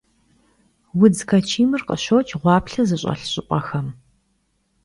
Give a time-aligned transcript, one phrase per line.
[0.97, 3.87] Vudz kaçimır khışoç' ğuaplhe zış'elh ş'ıp'exem.